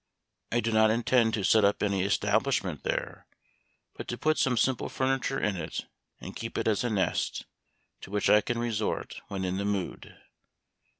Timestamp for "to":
1.35-1.43, 4.07-4.17, 8.01-8.09